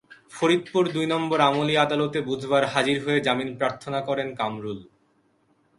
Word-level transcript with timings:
ফরিদপুর 0.31 0.83
দুই 0.91 1.05
নম্বর 1.05 1.39
আমলি 1.41 1.75
আদালতে 1.77 2.19
বুধবার 2.21 2.63
হাজির 2.65 2.97
হয়ে 3.05 3.19
জামিন 3.19 3.49
প্রার্থনা 3.57 3.99
করেন 4.01 4.29
কামরুল। 4.35 4.79